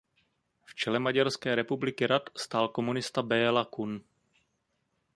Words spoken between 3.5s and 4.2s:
Kun.